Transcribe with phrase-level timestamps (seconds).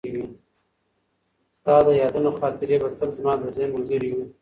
[1.57, 4.25] ستا د یادونو خاطرې به تل زما د ذهن ملګرې وي.